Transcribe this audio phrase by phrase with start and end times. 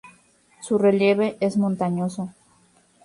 [0.63, 2.33] Su relieve es montañoso.